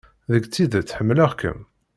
Deg 0.31 0.43
tidet, 0.53 0.95
ḥemmleɣ-kem. 0.97 1.59